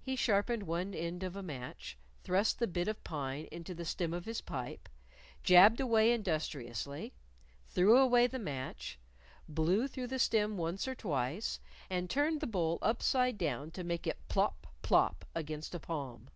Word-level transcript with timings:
He 0.00 0.14
sharpened 0.14 0.62
one 0.62 0.94
end 0.94 1.24
of 1.24 1.34
a 1.34 1.42
match, 1.42 1.98
thrust 2.22 2.60
the 2.60 2.68
bit 2.68 2.86
of 2.86 3.02
pine 3.02 3.48
into 3.50 3.74
the 3.74 3.84
stem 3.84 4.14
of 4.14 4.24
his 4.24 4.40
pipe, 4.40 4.88
jabbed 5.42 5.80
away 5.80 6.12
industriously, 6.12 7.12
threw 7.66 7.96
away 7.98 8.28
the 8.28 8.38
match, 8.38 9.00
blew 9.48 9.88
through 9.88 10.06
the 10.06 10.20
stem 10.20 10.56
once 10.58 10.86
or 10.86 10.94
twice, 10.94 11.58
and 11.90 12.08
turned 12.08 12.40
the 12.40 12.46
bowl 12.46 12.78
upside 12.82 13.36
down 13.36 13.72
to 13.72 13.82
make 13.82 14.06
it 14.06 14.28
plop, 14.28 14.68
plop 14.82 15.24
against 15.34 15.74
a 15.74 15.80
palm. 15.80 16.30